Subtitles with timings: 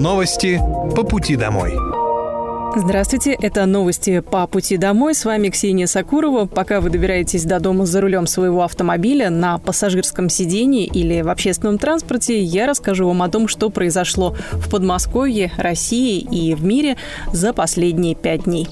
[0.00, 0.58] Новости
[0.96, 1.74] по пути домой.
[2.74, 5.14] Здравствуйте, это новости по пути домой.
[5.14, 6.46] С вами Ксения Сакурова.
[6.46, 11.76] Пока вы добираетесь до дома за рулем своего автомобиля на пассажирском сидении или в общественном
[11.76, 16.96] транспорте, я расскажу вам о том, что произошло в Подмосковье, России и в мире
[17.34, 18.68] за последние пять дней.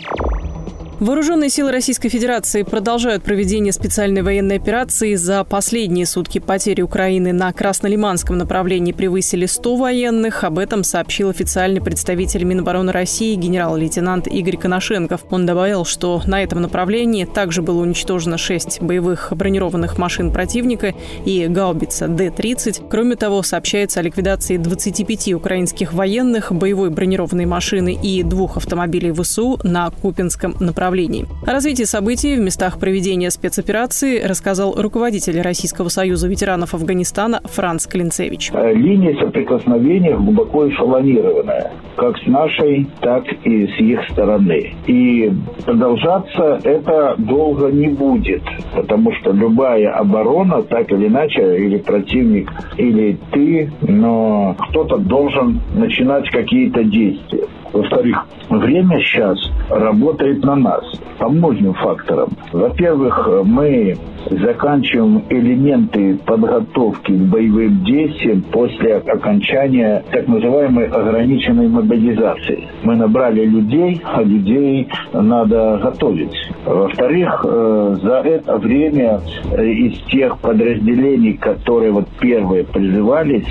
[1.01, 5.15] Вооруженные силы Российской Федерации продолжают проведение специальной военной операции.
[5.15, 10.43] За последние сутки потери Украины на Краснолиманском направлении превысили 100 военных.
[10.43, 15.21] Об этом сообщил официальный представитель Минобороны России генерал-лейтенант Игорь Коношенков.
[15.31, 20.95] Он добавил, что на этом направлении также было уничтожено 6 боевых бронированных машин противника
[21.25, 22.89] и гаубица Д-30.
[22.91, 29.61] Кроме того, сообщается о ликвидации 25 украинских военных, боевой бронированной машины и двух автомобилей ВСУ
[29.63, 31.27] на Купинском направлении направлений.
[31.47, 38.51] О развитии событий в местах проведения спецоперации рассказал руководитель Российского союза ветеранов Афганистана Франц Клинцевич.
[38.55, 44.73] Э, линия соприкосновения глубоко эшелонированная, как с нашей, так и с их стороны.
[44.87, 45.31] И
[45.67, 48.43] продолжаться это долго не будет,
[48.75, 56.31] потому что любая оборона, так или иначе, или противник, или ты, но кто-то должен начинать
[56.31, 57.45] какие-то действия.
[57.73, 60.85] Во-вторых, время сейчас работает на нас
[61.19, 62.31] по многим факторам.
[62.53, 63.97] Во-первых, мы
[64.31, 72.69] заканчиваем элементы подготовки к боевым действиям после окончания так называемой ограниченной мобилизации.
[72.83, 76.35] Мы набрали людей, а людей надо готовить.
[76.65, 79.21] Во-вторых, э, за это время
[79.53, 83.49] э, из тех подразделений, которые вот первые призывались,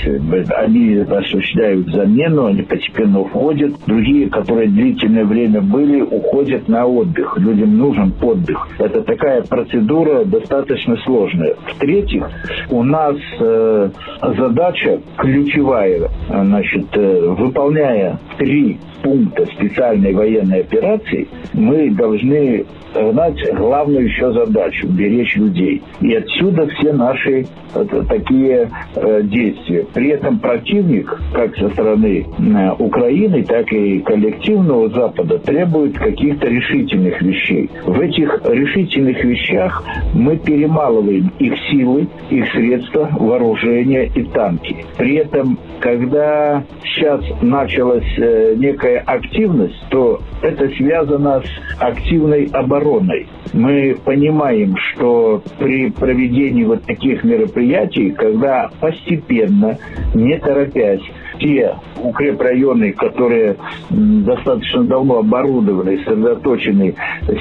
[0.57, 3.73] они осуществляют замену, они постепенно уходят.
[3.87, 7.37] Другие, которые длительное время были, уходят на отдых.
[7.37, 8.67] Людям нужен отдых.
[8.79, 11.55] Это такая процедура достаточно достаточно сложная.
[11.73, 12.29] В-третьих,
[12.69, 13.89] у нас э,
[14.37, 22.65] задача ключевая, значит, э, выполняя три пункта специальной военной операции, мы должны
[23.11, 25.81] знать главную еще задачу– беречь людей.
[26.01, 29.85] И отсюда все наши это, такие э, действия.
[29.93, 37.21] При этом противник, как со стороны э, Украины, так и коллективного Запада, требует каких-то решительных
[37.21, 37.69] вещей.
[37.85, 44.85] В этих решительных вещах мы перемалываем их силы, их средства, вооружения и танки.
[44.97, 46.63] При этом, когда
[46.97, 53.27] сейчас началась э, некая активность, то это связано с активной обороной.
[53.53, 59.77] Мы понимаем, что при проведении вот таких мероприятий, когда постепенно,
[60.13, 61.03] не торопясь,
[61.39, 63.55] те укрепрайоны, которые
[63.89, 66.95] достаточно давно оборудованы, сосредоточены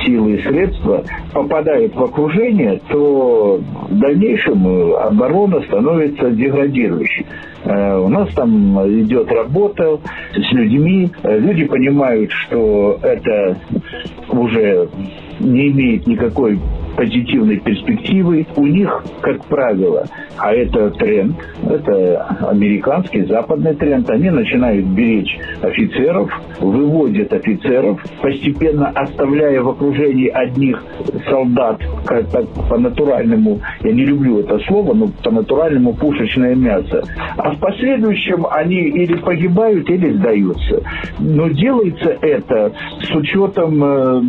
[0.04, 7.26] силы и средства, попадают в окружение, то в дальнейшем оборона становится деградирующей.
[7.64, 9.98] Э, у нас там идет работа
[10.32, 11.10] с людьми.
[11.22, 13.56] Э, люди понимают, что это
[14.30, 14.88] уже
[15.40, 16.58] не имеет никакой
[16.96, 18.46] позитивной перспективы.
[18.56, 20.04] У них, как правило,
[20.38, 21.36] а это тренд,
[21.68, 26.30] это американский, западный тренд, они начинают беречь офицеров,
[26.60, 30.82] выводят офицеров, постепенно оставляя в окружении одних
[31.28, 37.02] солдат, как так по натуральному, я не люблю это слово, но по натуральному пушечное мясо.
[37.36, 40.82] А в последующем они или погибают, или сдаются.
[41.18, 44.20] Но делается это с учетом э,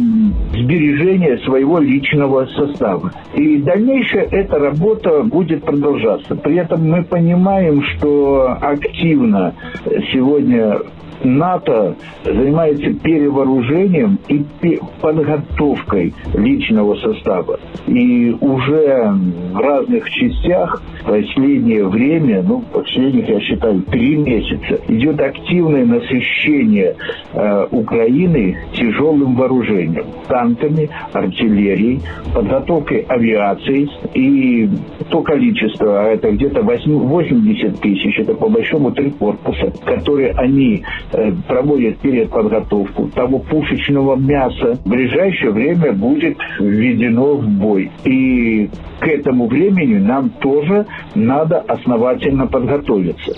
[0.53, 3.11] сбережения своего личного состава.
[3.35, 6.35] И дальнейшая эта работа будет продолжаться.
[6.35, 9.53] При этом мы понимаем, что активно
[10.11, 10.77] сегодня
[11.23, 14.45] НАТО занимается перевооружением и
[15.01, 17.59] подготовкой личного состава.
[17.87, 19.13] И уже
[19.53, 26.95] в разных частях последнее время, ну, последних, я считаю, три месяца, идет активное насыщение
[27.33, 30.05] э, Украины тяжелым вооружением.
[30.27, 32.01] Танками, артиллерией,
[32.33, 33.89] подготовкой авиации.
[34.13, 34.69] И
[35.09, 40.83] то количество, а это где-то 80 тысяч, это по большому три корпуса, которые они
[41.47, 47.91] проводят перед подготовку того пушечного мяса, в ближайшее время будет введено в бой.
[48.03, 48.69] И
[48.99, 53.33] к этому времени нам тоже надо основательно подготовиться.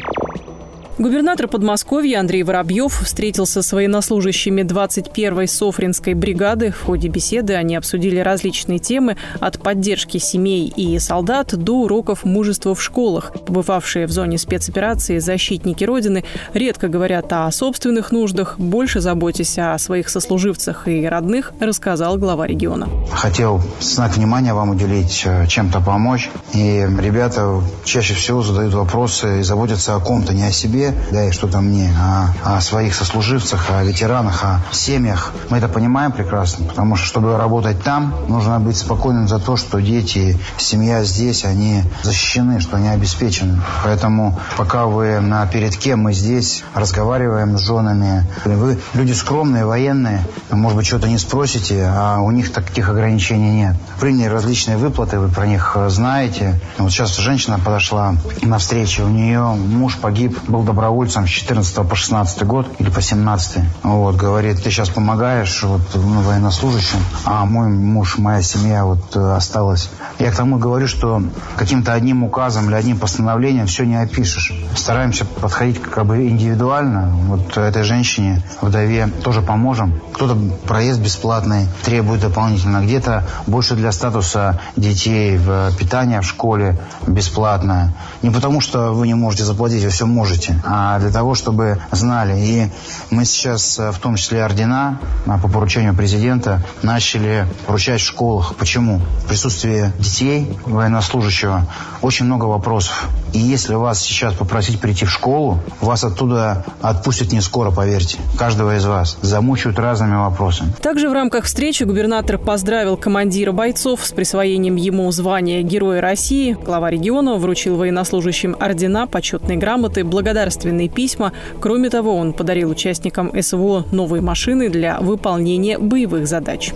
[1.00, 6.72] Губернатор Подмосковья Андрей Воробьев встретился с военнослужащими 21-й Софринской бригады.
[6.72, 12.76] В ходе беседы они обсудили различные темы от поддержки семей и солдат до уроков мужества
[12.76, 13.32] в школах.
[13.46, 20.10] Побывавшие в зоне спецоперации защитники Родины редко говорят о собственных нуждах, больше заботясь о своих
[20.10, 22.90] сослуживцах и родных, рассказал глава региона.
[23.10, 26.30] Хотел знак внимания вам уделить, э, чем-то помочь.
[26.54, 31.32] И ребята чаще всего задают вопросы и заботятся о ком-то, не о себе, да и
[31.32, 35.34] что-то мне о, о своих сослуживцах, о ветеранах, о семьях.
[35.50, 39.82] Мы это понимаем прекрасно, потому что, чтобы работать там, нужно быть спокойным за то, что
[39.82, 43.62] дети, семья здесь, они защищены, что они обеспечены.
[43.84, 48.26] Поэтому пока вы на передке, мы здесь разговариваем с женами.
[48.46, 53.76] Вы люди скромные, военные, может быть, что-то не спросите, а у них таких ограничений нет.
[54.00, 56.60] Приняли различные выплаты, вы про них знаете.
[56.78, 61.96] Вот сейчас женщина подошла на встречу, у нее муж погиб, был добровольцем с 14 по
[61.96, 63.64] 16 год или по 17.
[63.84, 69.90] Вот, говорит, ты сейчас помогаешь вот, ну, военнослужащим, а мой муж, моя семья вот осталась.
[70.20, 71.22] Я к тому говорю, что
[71.56, 74.54] каким-то одним указом или одним постановлением все не опишешь.
[74.76, 77.14] Стараемся подходить как бы индивидуально.
[77.28, 80.00] Вот этой женщине, вдове, тоже поможем.
[80.14, 80.38] Кто-то
[80.68, 87.94] проезд бесплатный требует дополнительно, где-то больше для статуса детей, в питание в школе бесплатное.
[88.22, 92.40] Не потому, что вы не можете заплатить, вы все можете, для того, чтобы знали.
[92.40, 92.72] И
[93.10, 98.56] мы сейчас, в том числе ордена, по поручению президента, начали поручать в школах.
[98.56, 99.00] Почему?
[99.24, 101.66] В присутствии детей, военнослужащего,
[102.02, 103.08] очень много вопросов.
[103.34, 108.18] И если вас сейчас попросить прийти в школу, вас оттуда отпустят не скоро, поверьте.
[108.38, 109.18] Каждого из вас.
[109.22, 110.72] Замучают разными вопросами.
[110.82, 116.58] Также в рамках встречи губернатор поздравил командира бойцов с присвоением ему звания Героя России.
[116.64, 121.34] Глава региона вручил военнослужащим ордена, почетные грамоты, благодарственные письма.
[121.60, 126.74] Кроме того, он подарил участникам СВО новые машины для выполнения боевых задач.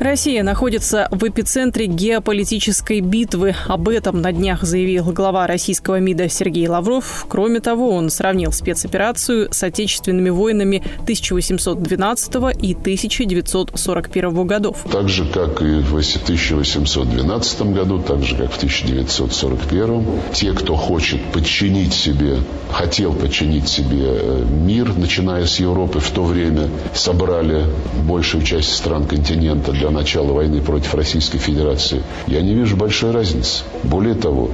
[0.00, 3.54] Россия находится в эпицентре геополитической битвы.
[3.68, 7.26] Об этом на днях заявил глава российского МИДа Сергей Лавров.
[7.28, 14.84] Кроме того, он сравнил спецоперацию с отечественными войнами 1812 и 1941 годов.
[14.90, 21.20] Так же, как и в 1812 году, так же, как в 1941, те, кто хочет
[21.32, 22.38] подчинить себе,
[22.70, 27.64] хотел подчинить себе э, мир, начиная с Европы в то время, собрали
[28.04, 33.64] большую часть стран континента для начала войны против Российской Федерации, я не вижу большой разницы.
[33.84, 34.50] Более того,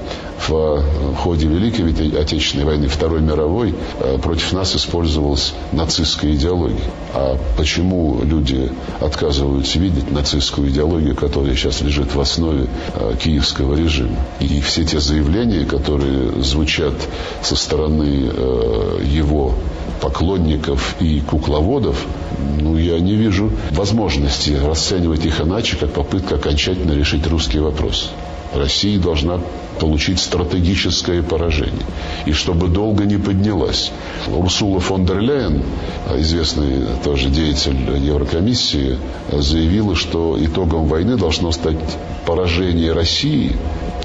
[0.46, 0.82] в
[1.16, 1.90] ходе Великой
[2.20, 6.90] Отечественной войны, Второй мировой, э, против нас использовалась нацистская идеология.
[7.12, 8.70] А почему люди
[9.00, 14.16] отказываются видеть нацистскую идеологию, которая сейчас лежит в основе э, киевского режима?
[14.40, 16.94] И все те заявления, которые звучат
[17.42, 19.54] со стороны э, его
[20.00, 22.06] поклонников и кукловодов,
[22.60, 28.10] ну, я не вижу возможности расценивать их иначе, как попытка окончательно решить русский вопрос.
[28.54, 29.40] Россия должна
[29.78, 31.84] получить стратегическое поражение.
[32.26, 33.92] И чтобы долго не поднялась.
[34.26, 35.62] Урсула фон дер Ляйен,
[36.16, 38.98] известный тоже деятель Еврокомиссии,
[39.30, 41.76] заявила, что итогом войны должно стать
[42.26, 43.56] поражение России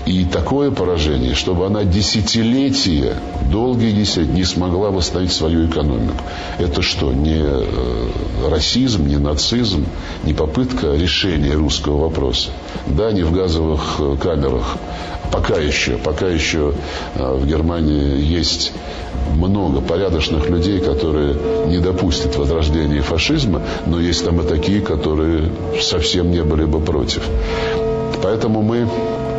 [0.05, 3.15] и такое поражение, чтобы она десятилетия,
[3.51, 6.23] долгие десятилетия, не смогла восстановить свою экономику.
[6.59, 7.65] Это что, не э,
[8.49, 9.85] расизм, не нацизм,
[10.23, 12.49] не попытка решения русского вопроса?
[12.87, 14.77] Да, не в газовых э, камерах.
[15.31, 16.73] Пока еще, пока еще
[17.15, 18.73] э, в Германии есть
[19.35, 21.35] много порядочных людей, которые
[21.67, 25.49] не допустят возрождения фашизма, но есть там и такие, которые
[25.81, 27.23] совсем не были бы против.
[28.23, 28.87] Поэтому мы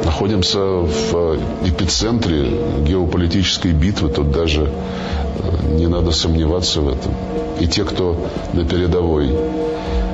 [0.04, 2.50] находимся в эпицентре
[2.86, 7.14] геополитической битвы, тут даже э, не надо сомневаться в этом.
[7.58, 8.14] И те, кто
[8.52, 9.34] на передовой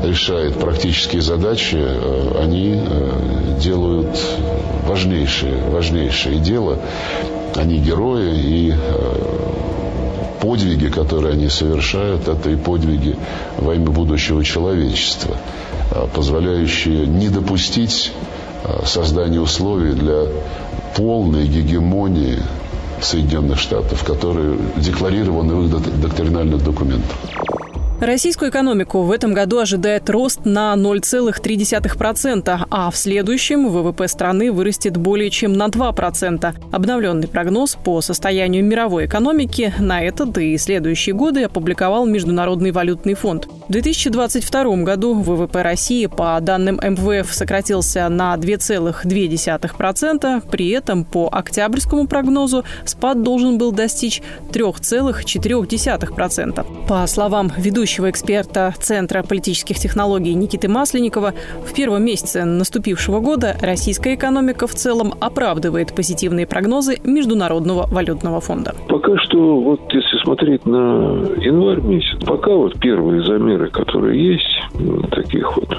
[0.05, 4.17] решает практические задачи, э, они э, делают
[4.87, 6.79] важнейшее, важнейшее дело.
[7.57, 8.75] Они герои и
[10.41, 13.17] подвиги, которые они совершают, это и подвиги
[13.59, 15.37] во имя будущего человечества,
[16.15, 18.40] позволяющие не допустить Э,
[18.85, 20.27] создание условий для
[20.97, 22.39] полной гегемонии
[23.01, 27.17] Соединенных Штатов, которые декларированы в их доктринальных документах.
[28.01, 34.97] Российскую экономику в этом году ожидает рост на 0,3%, а в следующем ВВП страны вырастет
[34.97, 36.55] более чем на 2%.
[36.73, 43.49] Обновленный прогноз по состоянию мировой экономики на этот и следующие годы опубликовал Международный валютный фонд.
[43.69, 52.07] В 2022 году ВВП России по данным МВФ сократился на 2,2%, при этом по октябрьскому
[52.07, 56.87] прогнозу спад должен был достичь 3,4%.
[56.89, 61.35] По словам ведущего ведущего эксперта Центра политических технологий Никиты Масленникова,
[61.67, 68.77] в первом месяце наступившего года российская экономика в целом оправдывает позитивные прогнозы Международного валютного фонда.
[68.89, 75.57] Пока что, вот если смотреть на январь месяц, пока вот первые замеры, которые есть, таких
[75.57, 75.77] вот,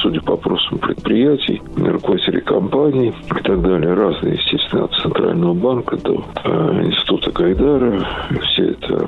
[0.00, 6.24] судя по опросам предприятий, руководителей компаний и так далее, разные, естественно, от Центрального банка до
[6.42, 8.04] э, Института Гайдара,
[8.52, 9.01] все это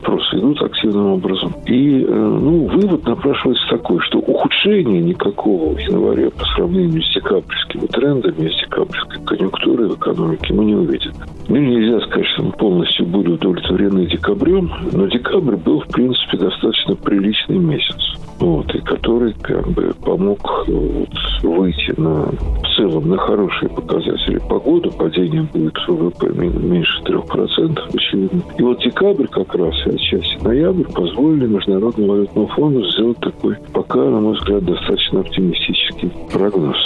[0.45, 1.53] идут активным образом.
[1.67, 7.87] И, э, ну, вывод напрашивается такой, что ухудшения никакого в январе по сравнению с декабрьскими
[7.87, 11.13] трендами, с декабрьской конъюнктурой в экономике мы не увидим.
[11.49, 16.95] Ну, нельзя сказать, что мы полностью были удовлетворены декабрем, но декабрь был, в принципе, достаточно
[16.97, 18.15] приличный месяц.
[18.39, 21.09] Вот, и который как бы помог вот,
[21.43, 24.91] выйти на в целом на хорошие показатели погоды.
[24.91, 28.43] Падение будет ВВП меньше 3%, очевидно.
[28.59, 33.99] И вот декабрь как раз и отчасти ноябрь позволили Международному валютному фонду сделать такой, пока,
[33.99, 36.77] на мой взгляд, достаточно оптимистический прогноз.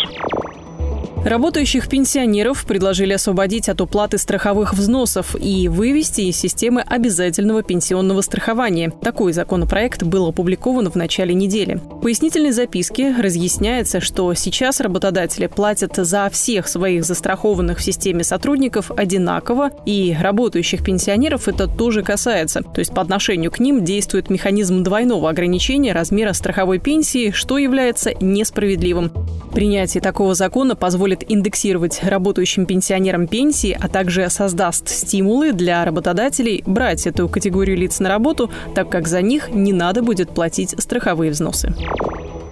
[1.28, 8.90] Работающих пенсионеров предложили освободить от уплаты страховых взносов и вывести из системы обязательного пенсионного страхования.
[9.02, 11.74] Такой законопроект был опубликован в начале недели.
[11.74, 18.90] В пояснительной записке разъясняется, что сейчас работодатели платят за всех своих застрахованных в системе сотрудников
[18.90, 22.62] одинаково, и работающих пенсионеров это тоже касается.
[22.62, 28.14] То есть по отношению к ним действует механизм двойного ограничения размера страховой пенсии, что является
[28.18, 29.12] несправедливым.
[29.52, 36.62] Принятие такого закона позволит позволит индексировать работающим пенсионерам пенсии, а также создаст стимулы для работодателей
[36.66, 41.30] брать эту категорию лиц на работу, так как за них не надо будет платить страховые
[41.30, 41.72] взносы.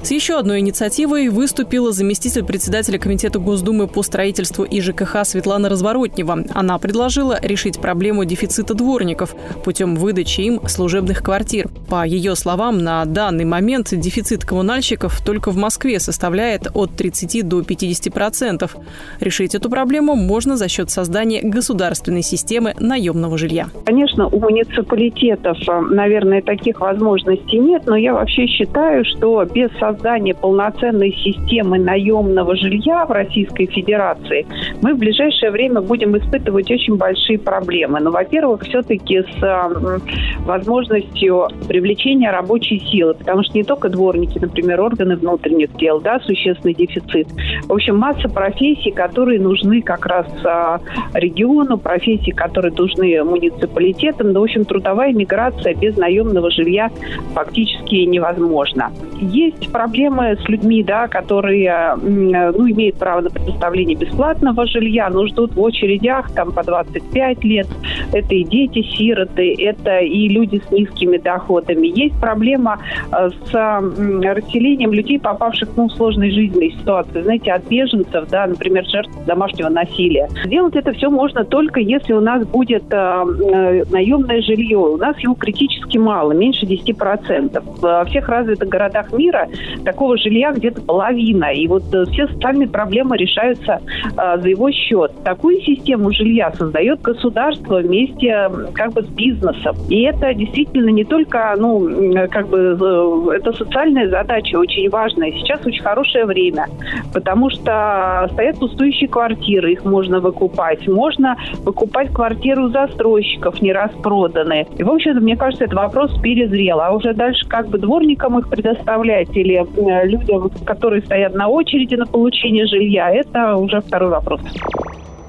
[0.06, 6.44] С еще одной инициативой выступила заместитель председателя Комитета Госдумы по строительству и ЖКХ Светлана Разворотнева.
[6.54, 9.34] Она предложила решить проблему дефицита дворников
[9.64, 11.66] путем выдачи им служебных квартир.
[11.90, 17.64] По ее словам, на данный момент дефицит коммунальщиков только в Москве составляет от 30 до
[17.64, 18.76] 50 процентов.
[19.18, 23.66] Решить эту проблему можно за счет создания государственной системы наемного жилья.
[23.84, 29.95] Конечно, у муниципалитетов, э, наверное, таких возможностей нет, но я вообще считаю, что без создания
[29.96, 34.46] создания полноценной системы наемного жилья в Российской Федерации,
[34.82, 38.00] мы в ближайшее время будем испытывать очень большие проблемы.
[38.00, 40.00] Ну, во-первых, все-таки с
[40.40, 46.74] возможностью привлечения рабочей силы, потому что не только дворники, например, органы внутренних дел, да, существенный
[46.74, 47.28] дефицит.
[47.66, 50.80] В общем, масса профессий, которые нужны как раз а,
[51.14, 54.32] региону, профессий, которые нужны муниципалитетам.
[54.32, 56.90] Ну, в общем, трудовая миграция без наемного жилья
[57.34, 58.90] фактически невозможна.
[59.20, 65.54] Есть проблемы с людьми, да, которые ну, имеют право на предоставление бесплатного жилья, но ждут
[65.54, 67.66] в очередях там по 25 лет.
[68.12, 71.86] Это и дети-сироты, это и люди с низкими доходами.
[71.86, 72.78] Есть проблема
[73.12, 77.22] э, с расселением людей, попавших ну, в сложные жизненные ситуации.
[77.22, 80.28] Знаете, от беженцев, да, например, жертв домашнего насилия.
[80.44, 84.78] Сделать это все можно только если у нас будет э наемное жилье.
[84.78, 87.62] У нас его критически мало, меньше 10%.
[87.80, 89.48] Во всех развитых городах мира
[89.84, 91.52] такого жилья где-то половина.
[91.52, 93.80] И вот э, все социальные проблемы решаются
[94.16, 95.12] э, за его счет.
[95.24, 99.76] Такую систему жилья создает государство вместе как бы с бизнесом.
[99.88, 101.88] И это действительно не только, ну,
[102.30, 105.32] как бы, э, это социальная задача очень важная.
[105.32, 106.66] Сейчас очень хорошее время,
[107.12, 110.86] потому что стоят пустующие квартиры, их можно выкупать.
[110.88, 114.66] Можно выкупать квартиру застройщиков, не распроданные.
[114.78, 116.80] И, в общем-то, мне кажется, этот вопрос перезрел.
[116.80, 119.55] А уже дальше как бы дворникам их предоставлять или
[120.04, 124.40] людям, которые стоят на очереди на получение жилья, это уже второй вопрос.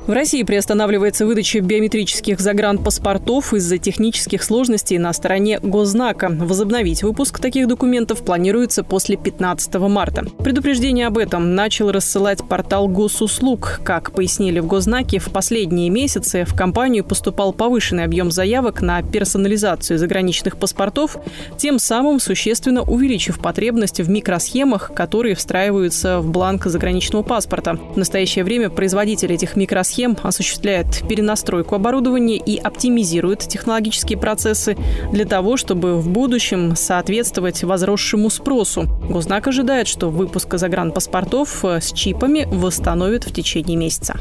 [0.08, 6.30] В России приостанавливается выдача биометрических загранпаспортов из-за технических сложностей на стороне Госзнака.
[6.30, 10.24] Возобновить выпуск таких документов планируется после 15 марта.
[10.42, 13.82] Предупреждение об этом начал рассылать портал госуслуг.
[13.84, 20.00] Как пояснили в Госзнаке, в последние месяцы в компанию поступал повышенный объем заявок на персонализацию
[20.00, 21.18] заграничных паспортов,
[21.58, 27.74] тем самым существенно увеличив потребность в микросхемах, которые встраиваются в бланк заграничного паспорта.
[27.74, 34.78] В настоящее время производитель этих микросхем схем осуществляет перенастройку оборудования и оптимизирует технологические процессы
[35.12, 38.84] для того, чтобы в будущем соответствовать возросшему спросу.
[39.10, 44.20] Гознак ожидает, что выпуск загранпаспортов с чипами восстановит в течение месяца.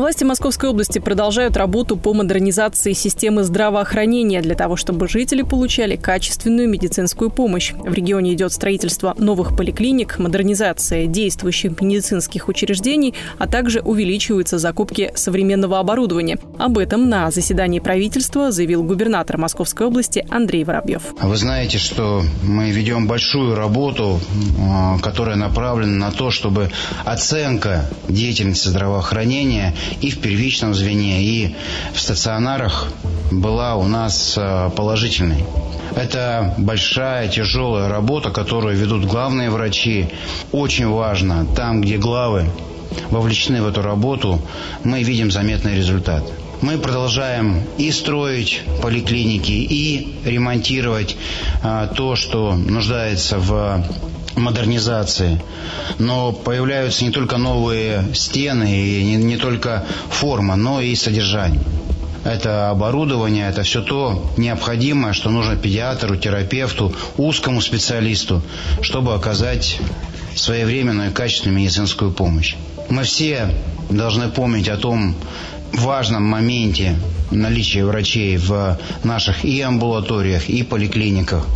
[0.00, 6.70] Власти Московской области продолжают работу по модернизации системы здравоохранения для того, чтобы жители получали качественную
[6.70, 7.74] медицинскую помощь.
[7.74, 15.78] В регионе идет строительство новых поликлиник, модернизация действующих медицинских учреждений, а также увеличиваются закупки современного
[15.78, 16.38] оборудования.
[16.58, 21.02] Об этом на заседании правительства заявил губернатор Московской области Андрей Воробьев.
[21.20, 24.18] Вы знаете, что мы ведем большую работу,
[24.62, 26.70] а, которая направлена на то, чтобы
[27.04, 31.54] оценка деятельности здравоохранения и в первичном звене, и
[31.92, 32.88] в стационарах
[33.30, 35.44] была у нас э, положительной.
[35.96, 40.08] Это большая, тяжелая работа, которую ведут главные врачи.
[40.52, 42.48] Очень важно, там, где главы
[43.10, 44.40] вовлечены в эту работу,
[44.84, 46.24] мы видим заметный результат.
[46.60, 51.16] Мы продолжаем и строить поликлиники, и ремонтировать
[51.62, 53.84] а, то, что нуждается в
[54.36, 55.42] модернизации.
[55.98, 61.60] Но появляются не только новые стены и не, не только форма, но и содержание.
[62.24, 68.42] Это оборудование, это все то необходимое, что нужно педиатру, терапевту, узкому специалисту,
[68.82, 69.78] чтобы оказать
[70.34, 72.56] своевременную и качественную медицинскую помощь.
[72.90, 73.54] Мы все
[73.88, 75.14] должны помнить о том
[75.72, 76.96] важном моменте
[77.30, 81.46] наличия врачей в наших и амбулаториях, и поликлиниках,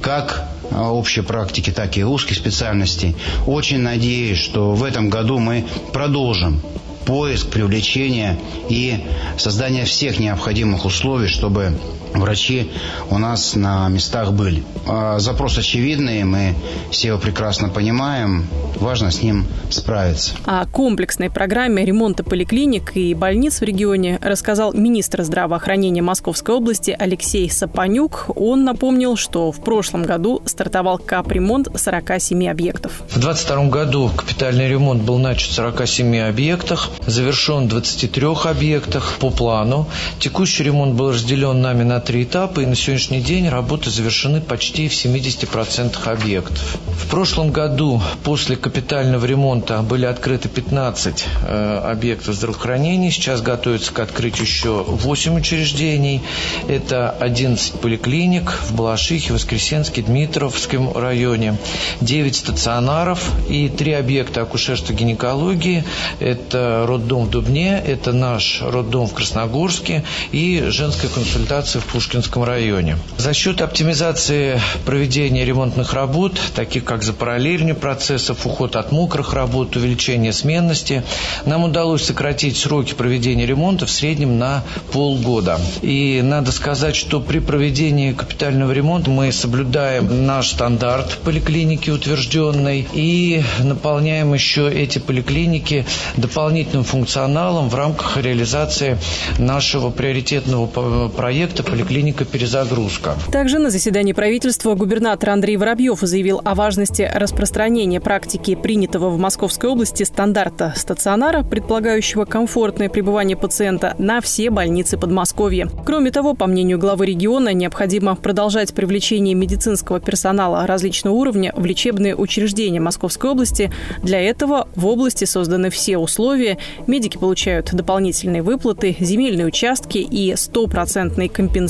[0.00, 3.16] как общей практики, так и узких специальностей.
[3.46, 6.60] Очень надеюсь, что в этом году мы продолжим
[7.04, 9.04] поиск, привлечение и
[9.38, 11.78] создание всех необходимых условий, чтобы
[12.20, 12.70] врачи
[13.10, 14.62] у нас на местах были.
[14.86, 16.54] А запрос очевидный, мы
[16.90, 18.46] все его прекрасно понимаем,
[18.76, 20.34] важно с ним справиться.
[20.44, 27.50] О комплексной программе ремонта поликлиник и больниц в регионе рассказал министр здравоохранения Московской области Алексей
[27.50, 28.26] Сапанюк.
[28.34, 33.02] Он напомнил, что в прошлом году стартовал капремонт 47 объектов.
[33.08, 39.30] В 2022 году капитальный ремонт был начат в 47 объектах, завершен в 23 объектах по
[39.30, 39.86] плану.
[40.18, 44.88] Текущий ремонт был разделен нами на три этапа, и на сегодняшний день работы завершены почти
[44.88, 46.78] в 70% объектов.
[46.86, 53.10] В прошлом году после капитального ремонта были открыты 15 э, объектов здравоохранения.
[53.10, 56.22] Сейчас готовится к открытию еще 8 учреждений.
[56.68, 61.58] Это 11 поликлиник в Балашихе, Воскресенске, Дмитровском районе,
[62.00, 65.82] 9 стационаров и 3 объекта акушерства гинекологии.
[66.20, 72.98] Это роддом в Дубне, это наш роддом в Красногорске и женская консультация в Пушкинском районе.
[73.16, 80.32] За счет оптимизации проведения ремонтных работ, таких как запараллеливание процессов, уход от мокрых работ, увеличение
[80.32, 81.02] сменности,
[81.44, 84.62] нам удалось сократить сроки проведения ремонта в среднем на
[84.92, 85.58] полгода.
[85.82, 93.42] И надо сказать, что при проведении капитального ремонта мы соблюдаем наш стандарт поликлиники утвержденный и
[93.60, 98.98] наполняем еще эти поликлиники дополнительным функционалом в рамках реализации
[99.38, 103.16] нашего приоритетного проекта «Поликлиника перезагрузка».
[103.30, 109.68] Также на заседании правительства губернатор Андрей Воробьев заявил о важности распространения практики принятого в Московской
[109.68, 115.68] области стандарта стационара, предполагающего комфортное пребывание пациента на все больницы Подмосковья.
[115.84, 122.16] Кроме того, по мнению главы региона, необходимо продолжать привлечение медицинского персонала различного уровня в лечебные
[122.16, 123.70] учреждения Московской области.
[124.02, 126.56] Для этого в области созданы все условия.
[126.86, 131.65] Медики получают дополнительные выплаты, земельные участки и стопроцентные компенсации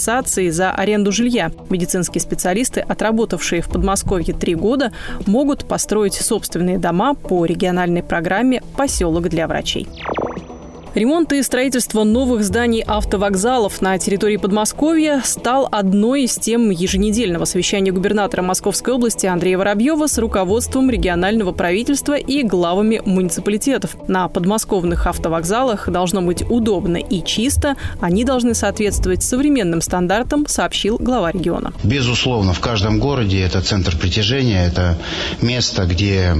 [0.51, 1.51] за аренду жилья.
[1.71, 4.93] Медицинские специалисты, отработавшие в Подмосковье три года,
[5.27, 9.87] могут построить собственные дома по региональной программе «Поселок для врачей».
[10.97, 17.93] Ремонт и строительство новых зданий автовокзалов на территории Подмосковья стал одной из тем еженедельного совещания
[17.93, 23.95] губернатора Московской области Андрея Воробьева с руководством регионального правительства и главами муниципалитетов.
[24.09, 27.77] На подмосковных автовокзалах должно быть удобно и чисто.
[28.01, 31.75] Они должны соответствовать современным стандартам, сообщил глава региона.
[31.85, 34.97] Безусловно, в каждом городе это центр притяжения, это
[35.43, 36.37] место, где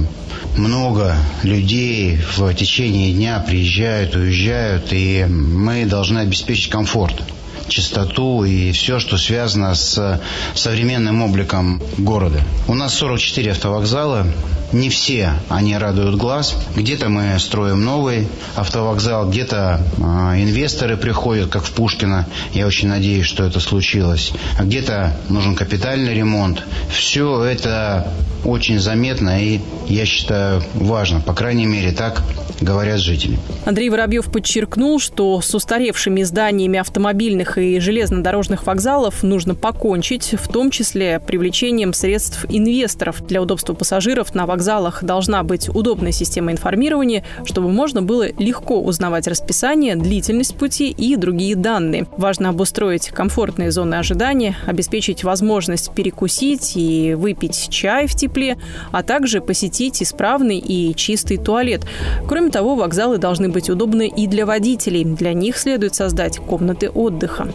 [0.55, 7.21] много людей в течение дня приезжают, уезжают, и мы должны обеспечить комфорт
[7.67, 10.21] чистоту и все, что связано с
[10.55, 12.41] современным обликом города.
[12.67, 14.27] У нас 44 автовокзала,
[14.71, 16.55] не все они радуют глаз.
[16.75, 20.01] Где-то мы строим новый автовокзал, где-то э,
[20.41, 22.27] инвесторы приходят, как в Пушкино.
[22.53, 24.33] Я очень надеюсь, что это случилось.
[24.57, 26.63] А где-то нужен капитальный ремонт.
[26.89, 28.11] Все это
[28.43, 31.21] очень заметно и, я считаю, важно.
[31.21, 32.23] По крайней мере, так
[32.61, 33.37] говорят жители.
[33.65, 40.71] Андрей Воробьев подчеркнул, что с устаревшими зданиями автомобильных и железнодорожных вокзалов нужно покончить, в том
[40.71, 43.25] числе привлечением средств инвесторов.
[43.27, 44.56] Для удобства пассажиров на вокзалах
[45.01, 51.55] должна быть удобная система информирования, чтобы можно было легко узнавать расписание, длительность пути и другие
[51.55, 52.07] данные.
[52.17, 58.57] Важно обустроить комфортные зоны ожидания, обеспечить возможность перекусить и выпить чай в тепле,
[58.91, 61.85] а также посетить исправный и чистый туалет.
[62.27, 65.03] Кроме того, вокзалы должны быть удобны и для водителей.
[65.03, 67.47] Для них следует создать комнаты отдыха.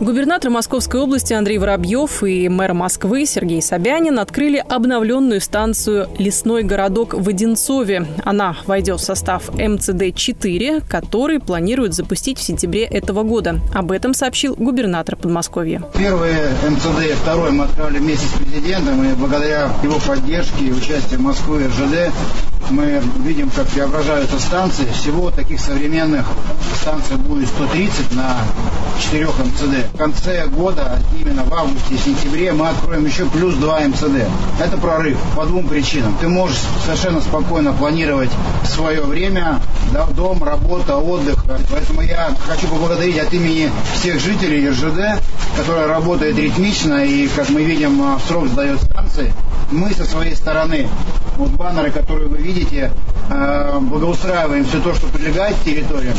[0.00, 7.12] Губернатор Московской области Андрей Воробьев и мэр Москвы Сергей Собянин открыли обновленную станцию «Лесной городок»
[7.12, 8.06] в Одинцове.
[8.24, 13.60] Она войдет в состав МЦД-4, который планируют запустить в сентябре этого года.
[13.74, 15.82] Об этом сообщил губернатор Подмосковья.
[15.98, 16.32] Первый
[16.66, 21.66] МЦД, второй мы открыли вместе с президентом, и благодаря его поддержке и участию Москвы и
[21.66, 22.14] РЖД
[22.68, 24.86] мы видим, как преображаются станции.
[24.92, 26.26] Всего таких современных
[26.80, 28.38] станций будет 130 на
[29.00, 33.80] четырех МЦД в конце года, именно в августе и сентябре, мы откроем еще плюс 2
[33.88, 34.28] МЦД.
[34.60, 36.16] Это прорыв по двум причинам.
[36.20, 38.30] Ты можешь совершенно спокойно планировать
[38.64, 39.60] свое время,
[39.92, 41.44] да, дом, работа, отдых.
[41.70, 45.22] Поэтому я хочу поблагодарить от имени всех жителей РЖД,
[45.56, 49.32] которая работает ритмично и, как мы видим, в срок сдает станции.
[49.70, 50.88] Мы со своей стороны,
[51.40, 52.92] вот баннеры, которые вы видите,
[53.30, 56.12] э, благоустраиваем все то, что прилегает к территории.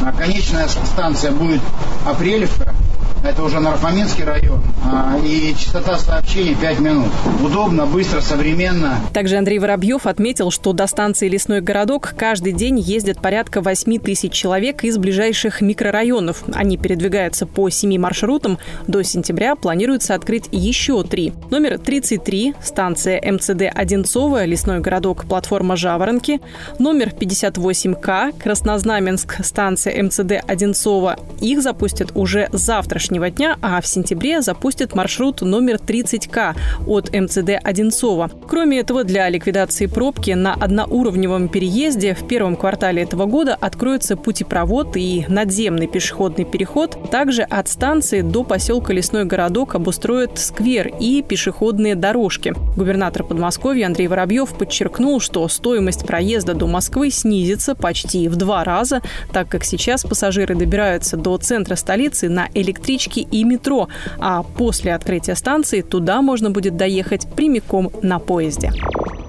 [0.00, 1.60] А конечная станция будет
[2.06, 2.74] Апрелевка,
[3.24, 7.08] это уже Нарфаминский район, а, и частота сообщений 5 минут.
[7.44, 8.96] Удобно, быстро, современно.
[9.12, 14.32] Также Андрей Воробьев отметил, что до станции «Лесной городок» каждый день ездят порядка 8 тысяч
[14.32, 16.44] человек из ближайших микрорайонов.
[16.54, 18.58] Они передвигаются по семи маршрутам.
[18.86, 21.32] До сентября планируется открыть еще три.
[21.50, 26.40] Номер 33– станция МЦД «Одинцово», «Лесной городок», платформа «Жаворонки».
[26.78, 31.16] Номер 58К– Краснознаменск, станция МЦД «Одинцово».
[31.40, 36.54] Их запустят уже завтра завтрашнего дня, а в сентябре запустят маршрут номер 30К
[36.86, 38.30] от МЦД Одинцова.
[38.48, 44.96] Кроме этого, для ликвидации пробки на одноуровневом переезде в первом квартале этого года откроется путепровод
[44.96, 47.10] и надземный пешеходный переход.
[47.10, 52.54] Также от станции до поселка Лесной городок обустроят сквер и пешеходные дорожки.
[52.76, 59.00] Губернатор Подмосковья Андрей Воробьев подчеркнул, что стоимость проезда до Москвы снизится почти в два раза,
[59.32, 64.94] так как сейчас пассажиры добираются до центра столицы на электрическом электрички и метро, а после
[64.94, 68.72] открытия станции туда можно будет доехать прямиком на поезде.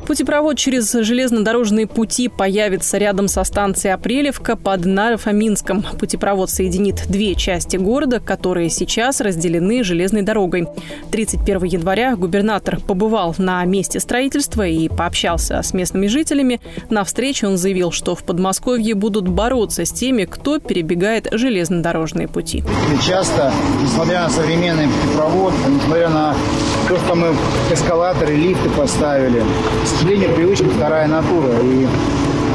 [0.09, 5.85] Путепровод через железнодорожные пути появится рядом со станцией Апрелевка под Нарофоминском.
[5.99, 10.67] Путепровод соединит две части города, которые сейчас разделены железной дорогой.
[11.11, 16.59] 31 января губернатор побывал на месте строительства и пообщался с местными жителями.
[16.89, 22.63] На встрече он заявил, что в Подмосковье будут бороться с теми, кто перебегает железнодорожные пути.
[23.05, 26.35] Часто, несмотря на современный путепровод, несмотря на
[26.87, 27.35] то, что мы
[27.71, 29.43] эскалаторы, лифты поставили,
[29.99, 31.49] сожалению, привычка вторая натура.
[31.61, 31.85] И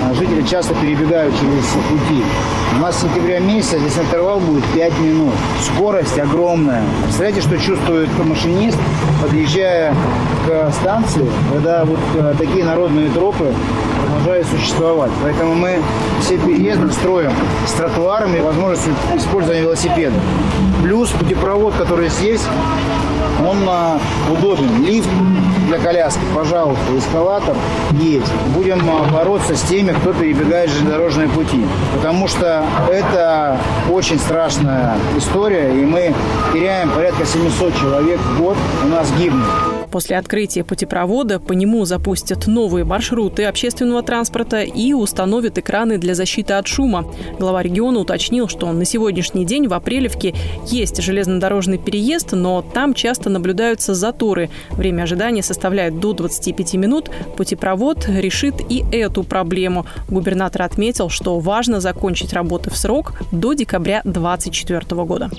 [0.02, 2.22] а, жители часто перебегают через пути.
[2.76, 5.34] У нас с сентября месяца здесь интервал будет 5 минут.
[5.62, 6.82] Скорость огромная.
[7.02, 8.78] Представляете, что чувствует машинист,
[9.20, 9.94] подъезжая
[10.46, 13.52] к станции, когда вот а, такие народные тропы
[14.06, 15.10] продолжают существовать.
[15.22, 15.80] Поэтому мы
[16.22, 17.32] все переезды строим
[17.66, 20.16] с тротуарами и возможностью использования велосипеда.
[20.82, 22.42] Плюс путепровод, который здесь,
[23.46, 23.98] он а,
[24.32, 24.82] удобен.
[24.82, 25.10] Лифт
[25.66, 27.56] для коляски, пожалуйста, эскалатор
[27.92, 28.32] есть.
[28.54, 31.64] Будем а, бороться с теми, кто перебегает железнодорожные пути.
[31.94, 33.58] Потому что это
[33.90, 36.14] очень страшная история, и мы
[36.52, 39.73] теряем порядка 700 человек в год, у нас гибнут.
[39.94, 46.54] После открытия путепровода по нему запустят новые маршруты общественного транспорта и установят экраны для защиты
[46.54, 47.06] от шума.
[47.38, 50.34] Глава региона уточнил, что на сегодняшний день в Апрелевке
[50.66, 54.50] есть железнодорожный переезд, но там часто наблюдаются заторы.
[54.72, 57.08] Время ожидания составляет до 25 минут.
[57.36, 59.86] Путепровод решит и эту проблему.
[60.08, 65.30] Губернатор отметил, что важно закончить работы в срок до декабря 2024 года.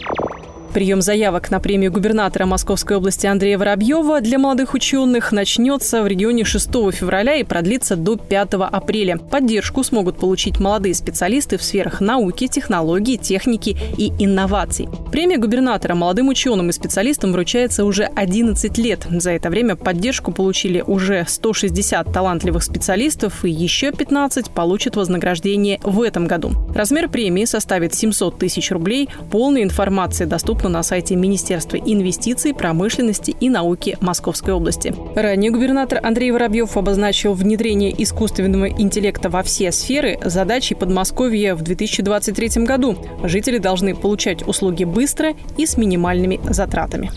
[0.76, 6.44] Прием заявок на премию губернатора Московской области Андрея Воробьева для молодых ученых начнется в регионе
[6.44, 9.16] 6 февраля и продлится до 5 апреля.
[9.18, 14.90] Поддержку смогут получить молодые специалисты в сферах науки, технологий, техники и инноваций.
[15.14, 19.08] Премия губернатора молодым ученым и специалистам вручается уже 11 лет.
[19.10, 26.02] За это время поддержку получили уже 160 талантливых специалистов и еще 15 получат вознаграждение в
[26.02, 26.52] этом году.
[26.76, 29.08] Размер премии составит 700 тысяч рублей.
[29.32, 34.94] Полная информация доступна доступна на сайте Министерства инвестиций, промышленности и науки Московской области.
[35.16, 42.66] Ранее губернатор Андрей Воробьев обозначил внедрение искусственного интеллекта во все сферы задачей Подмосковья в 2023
[42.66, 42.96] году.
[43.24, 47.12] Жители должны получать услуги быстро и с минимальными затратами.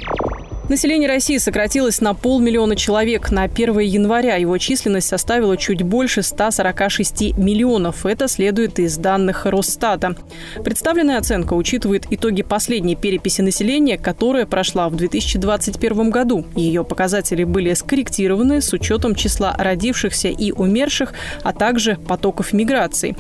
[0.68, 3.31] Население России сократилось на полмиллиона человек.
[3.31, 8.04] На 1 января его численность составила чуть больше 146 миллионов.
[8.04, 10.14] Это следует из данных Росстата.
[10.62, 16.44] Представленная оценка учитывает итоги последней переписи населения, которая прошла в 2021 году.
[16.54, 23.16] Ее показатели были скорректированы с учетом числа родившихся и умерших, а также потоков миграции.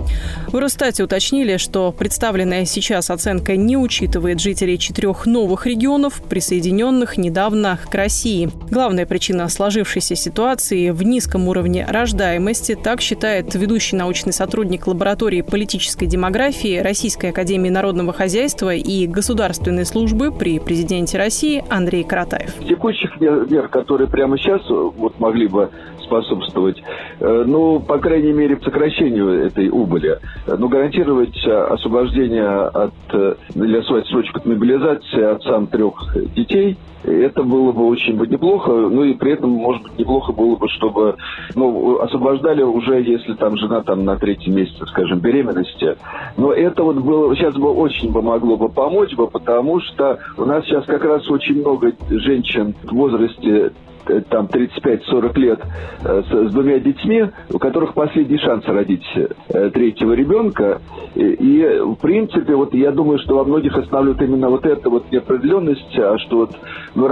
[0.48, 7.37] В Росстате уточнили, что представленная сейчас оценка не учитывает жителей четырех новых регионов, присоединенных недавно
[7.38, 8.50] недавно к России.
[8.68, 16.06] Главная причина сложившейся ситуации в низком уровне рождаемости, так считает ведущий научный сотрудник лаборатории политической
[16.06, 22.54] демографии Российской академии народного хозяйства и государственной службы при президенте России Андрей Каратаев.
[22.68, 25.70] Текущих мер, которые прямо сейчас вот могли бы
[26.08, 26.82] способствовать,
[27.20, 30.18] э, ну, по крайней мере, сокращению этой убыли.
[30.46, 35.94] Ну, гарантировать освобождение от, э, или отсрочку от мобилизации отцам трех
[36.34, 40.56] детей, это было бы очень бы неплохо, ну и при этом, может быть, неплохо было
[40.56, 41.16] бы, чтобы
[41.54, 45.96] ну, освобождали уже, если там жена там на третьем месяце, скажем, беременности.
[46.36, 50.64] Но это вот было, сейчас бы очень помогло бы помочь бы, потому что у нас
[50.64, 53.70] сейчас как раз очень много женщин в возрасте Э,
[54.30, 55.60] там 35-40 лет
[56.04, 60.80] э, с, с двумя детьми, у которых последний шанс родить э, третьего ребенка.
[61.14, 65.98] И, в принципе, вот я думаю, что во многих останавливает именно вот эта вот неопределенность,
[65.98, 66.56] а что вот
[66.94, 67.08] ну,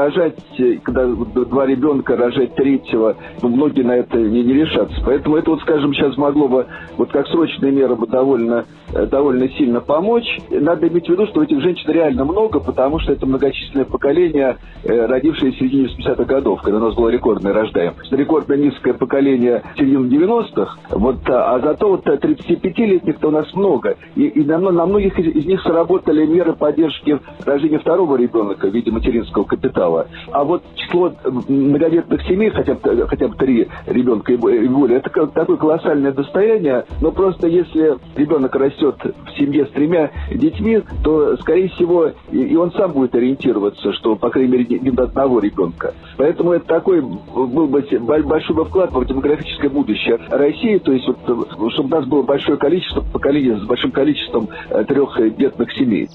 [0.82, 4.96] когда два ребенка, рожать третьего, ну, многие на это не, не решатся.
[5.04, 8.64] Поэтому это вот, скажем, сейчас могло бы, вот как срочная мера бы довольно,
[9.10, 10.26] довольно сильно помочь.
[10.50, 15.52] Надо иметь в виду, что этих женщин реально много, потому что это многочисленное поколение, родившее
[15.52, 18.12] в середине 80-х годов, когда нас была рекордная рождаемость.
[18.12, 23.96] Рекордно низкое поколение середины 90-х, вот, а, а зато вот 35-летних-то у нас много.
[24.14, 28.74] И, и на, на многих из, из них сработали меры поддержки рождения второго ребенка в
[28.74, 30.06] виде материнского капитала.
[30.32, 31.12] А вот число
[31.48, 37.12] многодетных семей, хотя бы, хотя бы три ребенка и более, это такое колоссальное достояние, но
[37.12, 42.72] просто если ребенок растет в семье с тремя детьми, то, скорее всего, и, и он
[42.72, 45.94] сам будет ориентироваться, что, по крайней мере, не до одного ребенка.
[46.16, 47.82] Поэтому это такой был бы
[48.22, 52.56] большой бы вклад в демографическое будущее России, то есть вот, чтобы у нас было большое
[52.56, 56.08] количество поколений с большим количеством э, трехдетных семей.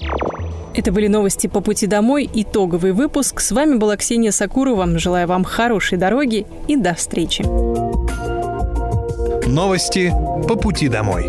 [0.74, 3.40] Это были новости по пути домой, итоговый выпуск.
[3.40, 4.86] С вами была Ксения Сакурова.
[4.98, 7.42] Желаю вам хорошей дороги и до встречи.
[9.46, 10.10] Новости
[10.48, 11.24] по пути домой.